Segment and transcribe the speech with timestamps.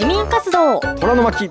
[0.00, 0.80] 市民活動。
[0.80, 1.50] 虎の巻。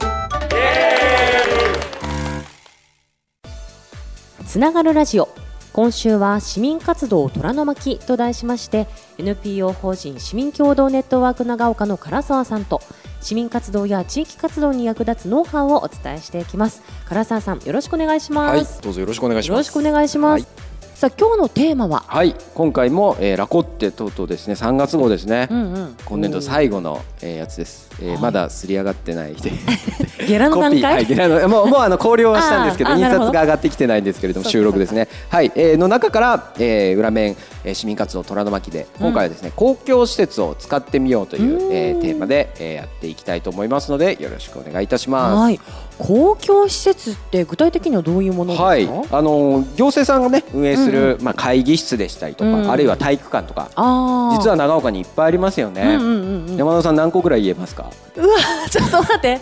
[4.47, 5.29] つながるラジオ。
[5.71, 8.87] 今週は市民活動虎の巻と題しまして
[9.19, 12.81] NPO 法人市民共同ネットワーク長岡の唐沢さんと
[13.21, 16.81] 市民活動や地域活動に役立つノウハウをお伝えしていきます。
[17.07, 19.57] 唐沢さんよろしくお願いします、はいどうぞよろしくお願いします。
[19.57, 20.47] よろしくお願いします、はい。
[20.95, 22.03] さあ今日のテーマは？
[22.07, 25.95] はい今回も、えー、ラコッテとうとうですね3月号ですね、うんうん。
[26.03, 28.21] 今年度最後の、えー、やつです、えーはい。
[28.21, 29.51] まだすり上がってないで
[30.27, 31.03] ゲラの段階？
[31.03, 35.07] いゲラの もうもうあの考慮はしたんですけど印刷が上がってきてないんですけれども収録ですね。
[35.29, 45.35] はい、えー、の中から、えー、裏面、えー、市民活動虎の巻で今回はですね、公共施設を使ってみようという、えー、テーマで、えー、やっていきたいと思いますのでよろしくお願いいたします。
[45.35, 45.59] はい。
[45.99, 53.69] 公共施設って具体的にはどういうものですか、はい、あの行政さんがね運営する、まあ会議室でしたりとか、うんあるいは体育館とか、
[54.37, 55.81] 実は長岡にいっぱいありますよね。
[55.81, 56.05] うんうんう
[56.45, 56.57] んうん。
[56.57, 57.88] 山田さん何個ぐらい言えますか？
[58.15, 58.37] うわ
[58.69, 59.39] ちょっと待って。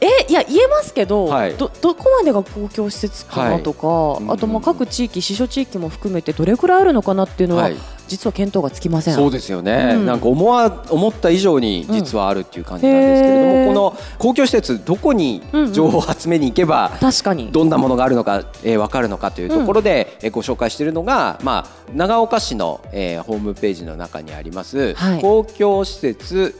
[0.00, 1.54] えいや言えますけど、はい。
[1.54, 9.14] どどこまでが公共施設かなとか、うんあとまあ各地域、支所地域も含めてどれくらいあるのかなっていうのは、はい、実は見当がつきません。
[9.14, 10.06] そうですよね、うん。
[10.06, 13.66] なんか思わ思った以上に実はあるっていう感じなんですけれども、うん。
[13.68, 17.50] この公共施設どこに情報を集めに行けば、確かに。
[17.50, 25.20] どんなものがあるのか、えー、分かるのかというところで、えーご紹介しているのが、まあ、長岡市の、えー、ホームページの中にあります、はい。
[25.20, 26.54] 公共施設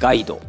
[0.00, 0.40] ガイド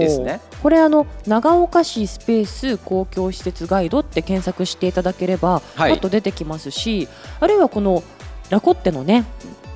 [0.00, 0.40] ですね。
[0.62, 5.92] これあの長岡市スペース公共施設ガイドって検索していただければ、はい。
[5.92, 7.08] パッと出てきますし
[7.40, 8.02] あるいはこの
[8.50, 9.24] ラコッテのね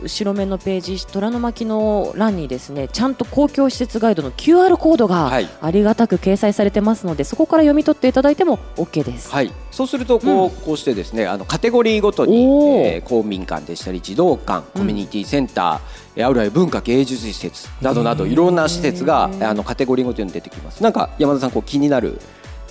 [0.03, 5.49] 後ろ面のページ虎の巻の欄にですねちゃんと公共施設ガイドの QR コードがはい。
[5.60, 9.31] ありがたく掲載されてますのでそこから読み取っていただいても OK です。
[9.31, 12.44] はい、そうするとこう,、こうしてですねあのカテゴリーごとに、
[12.84, 20.82] えー公民館でしたり児童館コミュニティセンターあるいは文化芸術施設などなどいろんな施設があのカテゴリーごとに出てきます。
[20.82, 22.19] なんか山田さんこう気になる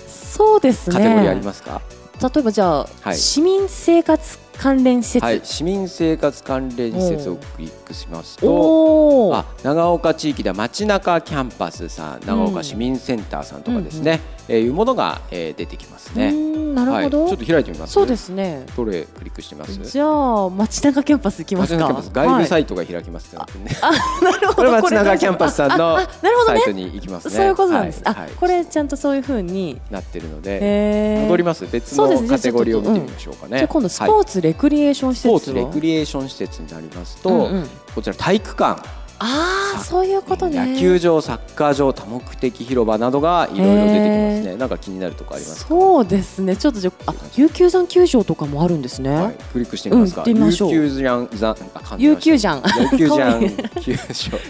[0.06, 0.96] そうですね。
[0.96, 1.80] カテゴリーありますか、
[2.20, 3.16] 例えばじゃあ、はい。
[3.16, 7.38] 市民生活関連施設、はい、市民生活関連施設を
[7.86, 16.30] クしますとあ長岡地域では街中キャンパスさん長岡市民センターさんとかですね、えーいうものが、えー出てきますね。
[16.32, 17.92] んなるほど、はい、ちょっと開いてみます？
[17.94, 18.64] そうですね。
[18.76, 19.72] どれクリックしてます？
[19.84, 21.88] じゃあ街中キャンパス行きますか？
[21.88, 23.40] 街中キャンパス外部サイイトが開きますね。
[23.46, 23.58] ト、
[24.24, 26.60] なるほどこれ街中キャンパスさんのああなるほどね。
[26.60, 27.34] サイトに行きますね。
[27.34, 28.14] そういうことなんです、はい。
[28.14, 28.26] はい。
[28.26, 29.80] あこれちゃんとそういうふうに。
[29.90, 31.66] なってるので、戻ります。
[31.70, 33.58] 別のカテゴリーを見てみましょうかね。
[33.58, 38.82] じゃあ今度スポはいーツ、レクリエーション施設スポーツレはクリエーション施設になりますと、うんうんこちら体育館、
[39.18, 40.74] ああそういうことね。
[40.74, 44.56] 野球場、サッカー場、多目的広場などがいろいろ出てきますね。
[44.56, 45.68] なんか気になるとこありますか？
[45.68, 46.56] そうですね。
[46.56, 50.22] ちょっとじゃああ琉球山球場とかもあるんですね、はい、クリックしてみますか？
[50.26, 52.62] うん琉球じゃん、ざ、あ噛んで琉球じゃん
[52.92, 53.50] 琉球じゃん可愛い
[53.80, 53.98] 球場。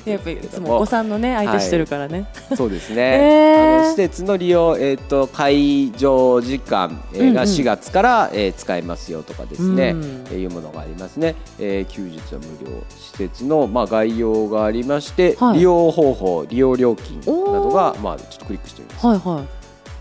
[0.13, 2.97] やっぱりいつもお子さんのね相手してるからね、そうですね。
[2.99, 3.81] へー。
[3.81, 7.35] あの施設の利用、えっ、と会場時間、えーうんうん。
[7.35, 10.25] が4月から、えー使えますよとかですね、うん。
[10.31, 11.35] えーいうものがありますね。
[11.59, 12.73] えー休日は無料。
[12.99, 15.59] 施設のまあ概要がありまして、はい。
[15.59, 19.07] 利用方法、利用料金などがおまあちょっとクリックしてみます。
[19.07, 19.45] はいは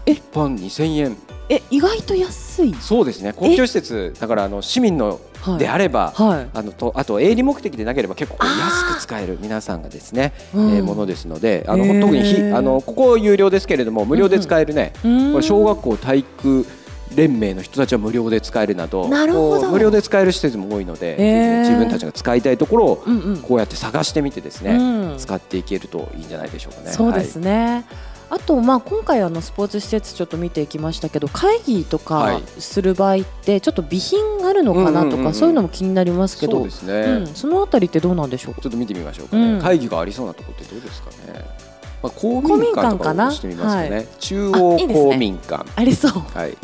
[0.07, 0.11] い。
[0.13, 1.17] 一般2000円。
[1.47, 2.73] え意外と安い？
[2.75, 3.31] そうですね。
[3.31, 5.59] 公共施設だからあの市民のはい。
[5.59, 6.11] であれば。
[6.15, 6.47] はい。
[6.53, 10.75] あのとあと営利目的でなければ結構安く使える皆さんがですね、うん。
[10.75, 15.31] えーものですのであの特にひあのここ有料ですけれども無料で使えるね、うん。
[15.33, 16.65] これ小学校体育
[17.15, 19.71] 連盟の人たちは無料で使えるなどなるほど。
[19.71, 21.69] 無料で使える施設も多いので、へー。
[21.69, 23.37] 自分たちが使いたいところをうんうん。
[23.37, 25.17] こうやって探してみてですね、うん。
[25.17, 26.91] 使っていけるといいんじゃないでしょうかね。
[26.91, 27.85] そうですね、
[28.29, 32.44] あとまあ今回あのスポーツ施設ちょっと見ていきましたけど会議とかはい。
[32.59, 35.25] する場合ってちょっと備品あるのかなとうんうんうんうん。
[35.27, 36.57] かそういうのも気になりますけど。
[36.57, 38.61] そうですね、うん、そのあたりってどうなんでしょうか？
[38.61, 39.61] ちょっと見てみましょうかね、うん。
[39.61, 41.45] 会議がありそうなところってどうですかね。
[42.03, 45.11] まあ、公公民民館館かなとかしてみますかね、は中あ央いいですね。
[45.11, 46.11] 公民館ありそう。
[46.38, 46.57] はい。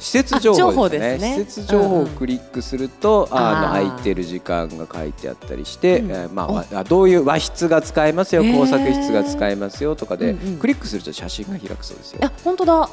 [0.00, 1.36] 施設情報ですね。
[1.36, 1.44] ね。
[1.44, 3.86] 施設情報をクリックすると、あのあー。
[3.86, 6.10] 空いてる時間が書いてあったりして、うん。
[6.10, 10.58] えーまあどういう和室が使えますよ工作室が使えますよとかで、うんうん。
[10.58, 12.20] クリックすると写真が開くそうですよ。
[12.24, 12.32] あ。
[12.42, 12.88] 本当だ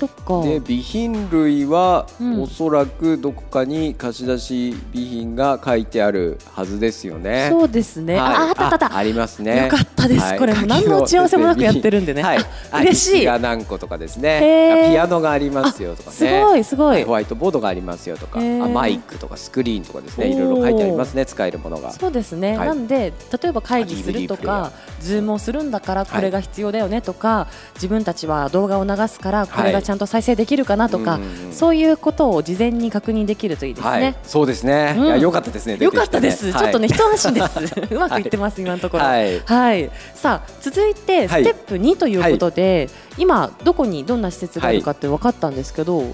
[0.00, 0.42] そっか。
[0.42, 2.42] で備品類は、うん。
[2.42, 7.48] おそらくどこかに貸し出し備品が書いてあるはずですよね。
[7.50, 8.34] そうですね、はい。
[8.34, 9.64] ああったあったありますね。
[9.64, 10.38] よかったですはい。
[10.38, 12.22] これもう何の打ち合わせもなくやってるんでね。
[12.24, 12.38] はい。
[12.72, 13.24] あ嬉しい。
[13.26, 14.86] が何個とかですへね。
[14.88, 16.16] ーピアノがありますよとかね。
[16.16, 17.04] すごいすごい。
[17.04, 20.28] ホワイトボードがありますよとか、あマイクとかスクリーンとかですね。
[20.28, 21.26] いろいろ書いてありますね。
[21.26, 21.92] 使えるものが。
[21.92, 22.68] そうですね、はい。
[22.68, 23.12] なんで
[23.42, 33.90] 例えば会議するとかズームをするんだからこれが必要だよねとか、自分たちは動画を流すからこれがちゃんと再生できるかなとか、うんそういうことを事前に確認できるといいですね。
[33.90, 34.94] はい、そうですね。
[34.96, 35.76] うん良かったですね。
[35.78, 37.74] よかったです、ちょっとね、はい一安心です。
[37.94, 39.04] うまくいってます、今のところ。
[39.04, 42.88] はいはい、さあ、続いてスはいテップ2ということで、
[43.18, 46.00] 今どこにどんな施設があるかって分かったんですけど。
[46.00, 46.06] や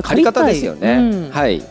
[0.00, 0.94] っぱ借り方ですよね。
[0.94, 1.62] うんはい。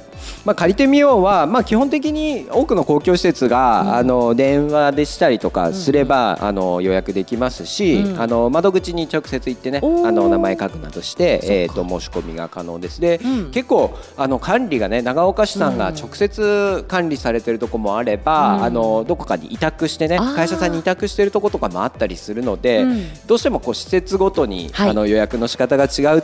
[0.46, 3.94] まあ、借りてみようは、まあ、基本的に多くの公共施設が、うん。
[3.96, 8.22] あの電話でしたりとかすれば、あの予約できますし、うん。
[8.22, 13.00] あの窓口に直接行ってねあの名前書くなどして、えー、と申し込みが可能です。
[13.00, 13.52] で、うん。
[13.52, 15.96] 結構あの管理がね長岡市さんがうん。
[15.96, 18.64] 直接管理されてるとこもあれば、うん。
[18.64, 23.08] あのどこかに委託してね会社さんに委託してるとことかもあったりするので、うん。
[23.28, 24.90] どうしてもこう施設ごとに、はい。
[24.90, 26.24] あの予約の仕方が違う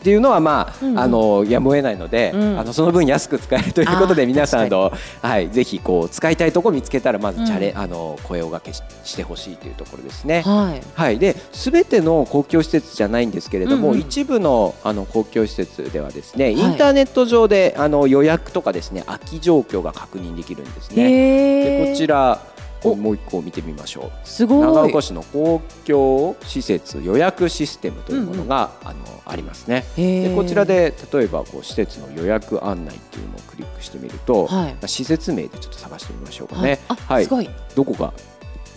[0.00, 0.90] っていうのはまあ、うん。
[0.92, 2.58] うんあのやむを得ないので、うん。
[2.58, 4.92] あのその分安く使えるということで皆さんの
[5.22, 10.42] はいぜひこう使いたいところ見つけたらまずチャレ、うんあの声を掛けししてほしいというところですね。
[10.42, 10.82] はい。
[10.94, 13.94] はい、で全ての公共施設じゃないんですけれども、うん。
[13.94, 16.58] うん一部のあの公共施設ではですね、い。
[16.58, 21.84] インターネット上であの予約とかですね空き状況が確認できるんですね。
[21.84, 24.10] でこちらおもう一個見てみましょう。
[24.24, 24.60] すごい。
[24.60, 29.84] 長岡市の公共施設予約システムというものが、あのありますね。
[29.96, 36.80] でこちらで例えばこう施設の予約案内っていうのをクリックしてみると、はいまあ施設名でちょっと探してみましょうかはいね。
[36.88, 37.50] あ、はいすごい。
[37.74, 38.12] どこか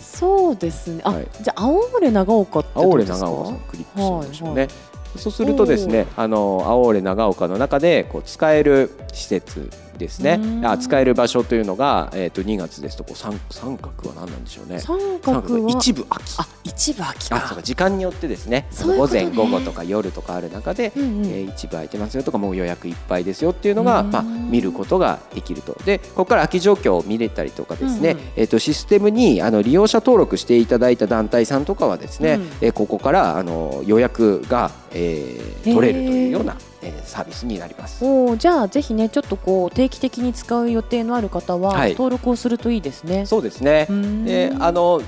[0.00, 1.00] そうですね。
[1.04, 3.26] あ、はいじゃあ青森長岡って青森どうですか？
[3.26, 4.60] 長岡さんクリックしてみましょうね。
[4.62, 4.70] はい
[5.16, 10.40] そうするとですね、あの青森長岡の中でこう使える施設ですね。
[10.80, 14.78] 使える場所というのがえっ、と2月ですとこう三三角は何なんでしょうね。
[14.80, 16.34] 三三角は一部空き。
[16.38, 17.36] あ、一部空きか。
[17.36, 25.76] あそうか時間によってですね午前午後とか夜とかある中で、うえー一部空いてますよとかもう予約いっぱいですよっていうのが、うんまあ、見ることができると。
[25.84, 32.42] でここから空き状況を見れたりとかですね、えー、とシステムにあの利用者登録していただいた団体さんとかはですね、うん。
[32.60, 38.04] えーここからあの予約が、えー取れるというようなへ、えーサービスになります。
[38.04, 41.92] おーじゃあぜひねちょっとこう定期的に使う予定のある方ははい。
[41.92, 43.26] 登録をするといいですね。
[43.26, 43.86] そうですね。
[44.24, 45.02] であの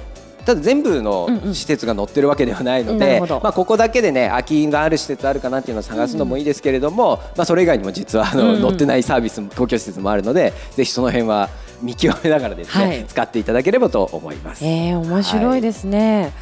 [0.45, 1.55] ただ全部のうんうん。
[1.55, 8.63] 施設が載ってるわけではないので、まあ、ここだけでね空きがある施設あるかなっていうのを探すのもいいですけれども、まあ、それ以外にも実はあの、うんうん。
[8.63, 11.49] 載ってないサービスも公共施設もあるのでぜひその辺は
[11.83, 13.05] 見極めながらですね、はい。
[13.07, 14.65] 使っていただければと思います。
[14.65, 16.33] えー、面白いですね。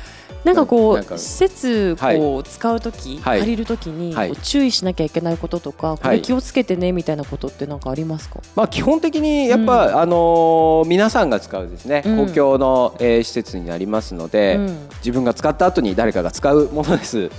[0.45, 2.19] なんかこう施設はい。
[2.19, 3.39] こう使うとき、はい。
[3.41, 4.37] 借りるときに、はい。
[4.37, 8.41] 注意しなきゃいけないこととか、これ気をつけてねみたいなことってなんかありますか？
[8.55, 12.27] まあ、基本的にやっぱ、あのー皆さんが使うですね、うん。
[12.27, 14.89] 公共の、えー施設になりますので、うん。
[14.99, 17.31] 自分が使った後に誰かが使うものですし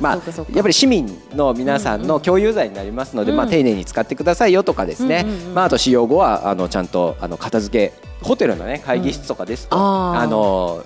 [0.00, 3.36] まあやっぱり市民の皆さんの共有財になりますので、うん。
[3.38, 10.20] まあ、丁寧に使ってくださいよとかですね、うんうんうんまあ、あと使用後はあのちゃんとあの片付けホテルの、ね、会議室とかですと、うんあー。
[10.20, 10.84] あの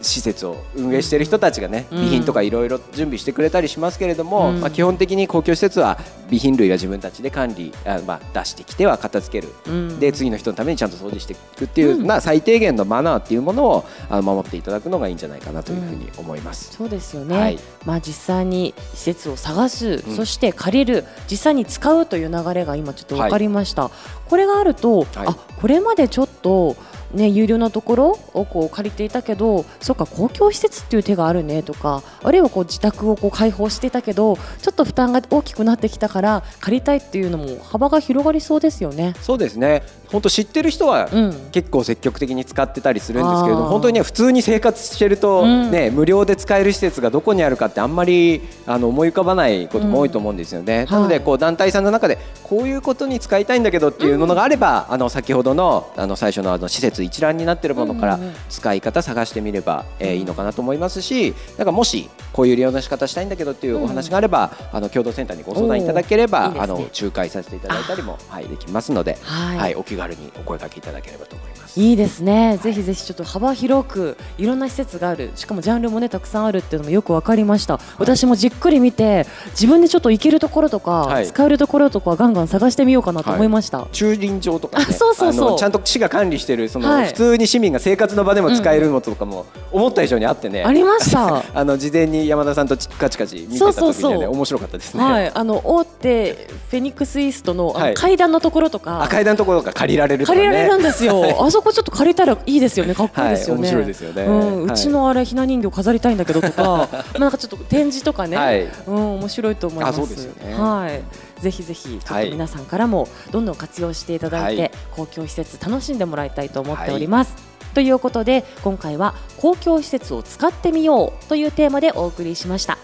[0.00, 1.98] 施設を運営している人たちがね、うん。
[1.98, 4.60] 備品とかいろいろ準備してくれたりしますけれども、うん。
[4.60, 9.52] まあ、基本的に公共施設は備品類は自分たちで管理あ、まあ、出してきては片付ける。
[9.66, 9.98] うん。
[10.00, 16.72] で次の人のためにちゃんと掃除していくっていう、まあ、最低限のマナーっていうものをあの守っていただくのがいいんじゃないかなというふうに思います。
[16.76, 17.58] そうですよね、はい。
[17.84, 20.16] まあ実際に施設を探す、うん。
[20.16, 23.90] そして借りる実際に使うという流れが今ちょっと分かりました、
[24.28, 26.76] これがあると、あこれまでちょっと
[27.12, 39.14] ね、有料なところをこう借りていたけどそうか公共施設っていう手があるねとかあるいはこう自宅をこう開放していたけどちょっと負担が大きくなってきたから借りたいっていうのも幅が広がりそうですよね。
[39.20, 41.48] そうですね本当知ってる人はうん。
[41.52, 43.64] 結構積極的に使ってたりするんですけれどあー。
[43.64, 45.70] も本当にね普通に生活してると、うん。
[45.70, 50.86] ね無料で使える施設がどこにあるかってあんまりあの思い浮かばないことも多いと思うんですよね。
[50.88, 58.34] うんなのではいこう団体さんの中でこういうことに使いたいんだけどっていうものがあれば、あの先ほどのあの最初のあの施設一覧になってるものからうんうんうん。
[58.48, 66.60] 使い方探してみれば、えーいいのかなと思いますしなんかもしこういう利用の仕方したいんだけどっていうお話があれば、あの共同センターにご相談いただければ、ね。
[66.60, 69.58] あの仲介させていただいたりも、はい、できますので、はい。
[69.58, 71.57] はい、お気軽にお声掛けいただければと思います。
[71.76, 75.30] いいですね、ぜひぜひちょっと幅広くいろんな施設がある。
[75.34, 81.26] しかもジャンルもねたくさんあるっていうのもよくわかりました、私もじっくり見て自分でちょっと行けるところとか、はい。
[81.26, 85.58] 使えるところとかガンガン探してみようかなと思いました、駐輪場とか、ね、あそうそうそう。
[85.58, 87.06] ちゃんと市が管理してるその、はい。
[87.08, 91.42] 普通に市民が生活の場でも使えるのとかも思った以上にあってね、ありました。
[91.54, 94.30] あの事前に山田さんとカチカチ見てた時にはねそうそうそう。
[94.30, 95.04] 面白かったですね。
[95.04, 100.44] はい、あの大手フェニックスイーストの階段のところとか、あ階段のところが借りられるとかね。
[100.44, 101.36] 借りられるんですよ、 はい。
[101.38, 103.74] あそこちょっと借りたらいいですよね、かっこいいですよね。
[103.74, 109.98] はいよねうん、はいうちのあれひな人形飾りたいんだけどとか、 まあなんかちょっと展示とかね、はいうん面白いと思います。
[109.98, 117.34] ねはい、ぜひぜひちょっとはい皆さんからもどんどん活用していただいて、はい公共施設楽しんでもらいたいと思っております。
[117.74, 122.78] ということで今回は公共施設を使ってみようというテーマでお送りしました。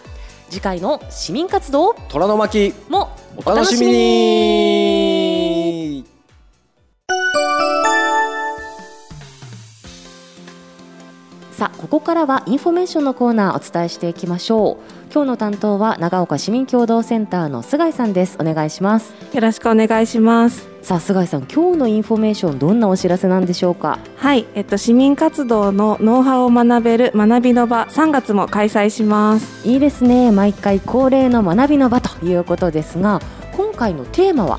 [0.51, 4.94] 次回の市民活動虎の巻もお楽しみに。
[11.55, 15.13] さあここからはインフォメーションのコーナーお伝えしていきましょう。
[15.13, 18.37] 今日の担当は長岡市民共同センターの菅井さんです。
[18.41, 19.15] お願いします。
[19.33, 20.67] よろしくお願いします。
[20.83, 24.01] さあ菅井さん今日のインフォメーションどんなお知らせなんでしょうか？
[24.17, 29.69] はい、えっと市民活動のノウハウを学べる学びの場3月も開催します。
[29.69, 30.33] いいですね。
[30.33, 33.21] 毎回恒例の学びの場ということですが
[33.57, 34.59] 今回のテーマは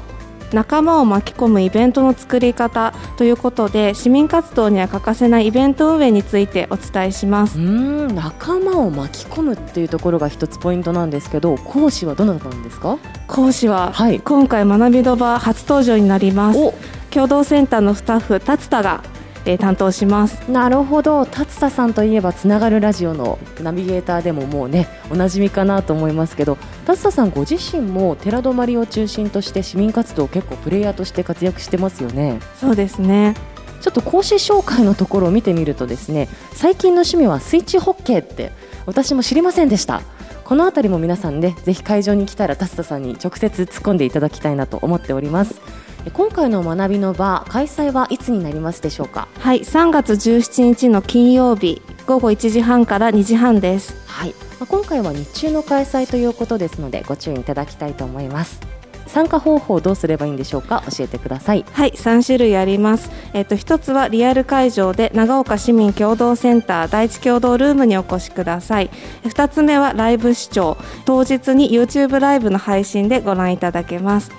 [0.55, 7.65] 仲間を巻き込むイベントの作り方ということで市民活動には欠かせないイベント運営についてお伝えしますうー。
[8.11, 12.97] ん仲間を巻き込むっていうところが一つポイントなんですけど講師はどなたなんですか？
[13.27, 16.57] 講師は、はい今回学びの場初登場になります。
[16.59, 16.73] お
[17.11, 19.01] 共同センターのスタッフ達田が、
[19.45, 20.49] えー担当します。
[20.49, 33.35] なるほど達田さんといえばつながるラジオのナビゲーターでももうねおなじみかなと思いますけど達田さんご自身も寺泊を中心として市民活動結構プレイヤーとして活躍してますよねそうですね。
[33.81, 38.51] ちょっと講師紹介のところを見てみるとですね最近の趣味はスイッチホッケーって
[38.87, 40.01] 私も知りませんでした
[40.43, 49.27] このあたりも皆さんねぜひ会場に来たら達田さんに直接突っ込んでいただきたいなと思っておりますえ今回の学びの場開催はいつになりますでしょうか？
[49.39, 53.95] はい、3月17日の金曜日午後1時半から2時半です。
[54.05, 58.61] はい、まあ今回は日中の開催ということですのでご注意いただきたいと思います
[59.07, 60.83] 参加方法どうすればいいんでしょうか？
[60.95, 63.09] 教えてくださいはい、3種類あります。
[63.33, 68.89] えっ、と一つはリアル会場で長岡市民共同センター第一共同ルームにお越しください。
[69.27, 70.77] 二つ目はライブ視聴。
[71.05, 74.31] 当日に YouTube ライブの配信でご覧いただけます。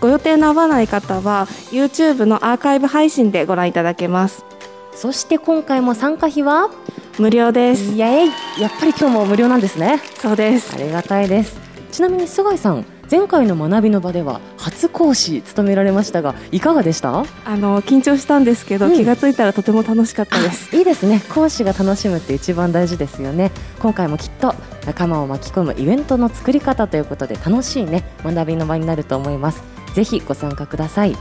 [0.00, 4.44] ご予定の合わない方は YouTube のアーカイブ配信でご覧いただけます。
[4.92, 6.70] そして今回も参加費は？
[7.18, 7.92] 無料です。
[7.92, 10.78] イエーイやっぱり今日も無料なんですねそうですあ。
[10.78, 11.58] りがたいです
[11.92, 17.24] ちなみに菅井さん前回の学びの場では初講師務められましたがいかがでした？
[17.44, 18.92] あの緊張したんですけど、うん。
[18.94, 20.76] 気がついたらとても楽しかったです。
[20.76, 21.20] いいですね。
[21.34, 23.50] 講師が楽しむって一番大事ですよね。
[23.80, 24.54] 今回もきっと
[24.86, 29.62] 仲間を巻き込むイベントの作り方ということで楽しいね学びの場になると思います。
[29.94, 31.16] ぜひご参加ください。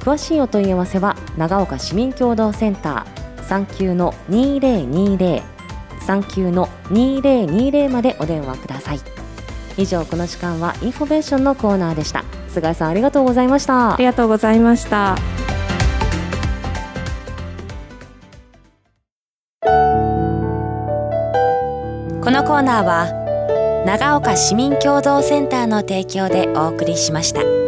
[0.00, 5.42] 詳しいお問い合わせは長岡市民共同センター39の2020
[6.00, 9.00] 39の2020までお電話ください
[9.76, 15.16] 以上この時間はインフォメーションのコーナーでした菅井さんありがとうございましたありがとうございました。
[22.24, 27.63] このコーナーは長岡市民共同センターの提供でお送りしました。